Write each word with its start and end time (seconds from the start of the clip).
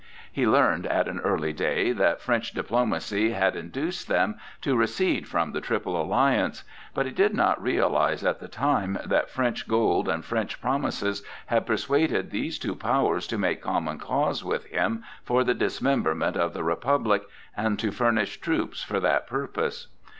He 0.31 0.47
learned 0.47 0.87
at 0.87 1.07
an 1.07 1.19
early 1.19 1.53
day 1.53 1.91
that 1.91 2.21
French 2.21 2.53
diplomacy 2.53 3.33
had 3.33 3.55
induced 3.55 4.07
them 4.07 4.33
to 4.61 4.75
recede 4.75 5.27
from 5.27 5.51
the 5.51 5.61
Triple 5.61 6.01
Alliance; 6.01 6.63
but 6.95 7.05
he 7.05 7.11
did 7.11 7.35
not 7.35 7.61
realize 7.61 8.23
at 8.23 8.39
the 8.39 8.47
time 8.47 8.97
that 9.05 9.29
French 9.29 9.67
gold 9.67 10.09
and 10.09 10.25
French 10.25 10.59
promises 10.59 11.21
had 11.45 11.67
persuaded 11.67 12.31
these 12.31 12.57
two 12.57 12.73
powers 12.75 13.27
to 13.27 13.37
make 13.37 13.61
common 13.61 13.99
cause 13.99 14.43
with 14.43 14.65
him 14.65 15.03
for 15.23 15.43
the 15.43 15.53
dismemberment 15.53 16.35
of 16.35 16.55
the 16.55 16.63
Republic, 16.63 17.21
and 17.55 17.77
to 17.77 17.91
furnish 17.91 18.41
troops 18.41 18.81
for 18.81 18.99
that 18.99 19.27
purpose. 19.27 19.85